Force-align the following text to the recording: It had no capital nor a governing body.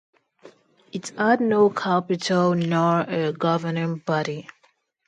It 0.91 1.09
had 1.09 1.41
no 1.41 1.69
capital 1.69 2.55
nor 2.55 3.01
a 3.01 3.31
governing 3.33 3.97
body. 3.97 4.47